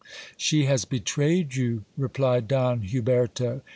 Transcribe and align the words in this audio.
She 0.35 0.65
has 0.65 0.83
betrayed 0.83 1.53
you, 1.55 1.85
replied 1.95 2.47
Don 2.47 2.81
Huberto. 2.81 3.61